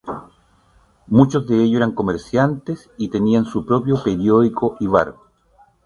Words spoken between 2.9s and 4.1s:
y tenían su propio